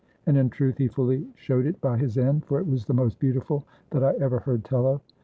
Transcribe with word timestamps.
And 0.25 0.35
in 0.35 0.49
truth 0.49 0.79
he 0.79 0.87
fully 0.87 1.27
showed 1.35 1.67
it 1.67 1.79
by 1.79 1.95
his 1.95 2.17
end, 2.17 2.43
for 2.45 2.59
it 2.59 2.65
was 2.65 2.85
the 2.87 2.93
most 2.95 3.19
beautiful 3.19 3.65
that 3.91 4.03
I 4.03 4.13
ever 4.15 4.39
heard 4.39 4.65
tell 4.65 4.87
of." 4.87 5.01